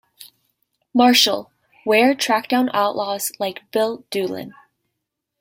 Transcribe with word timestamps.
Marshal, 0.95 1.51
where 1.83 2.15
tracked 2.15 2.49
down 2.49 2.71
outlaws 2.73 3.31
like 3.37 3.69
Bill 3.69 4.03
Doolin. 4.09 4.55